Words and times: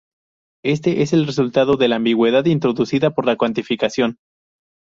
Éste 0.65 1.03
es 1.03 1.13
el 1.13 1.27
resultado 1.27 1.77
de 1.77 1.87
la 1.87 1.97
ambigüedad 1.97 2.43
introducida 2.45 3.11
por 3.13 3.27
la 3.27 3.35
cuantificación. 3.35 4.17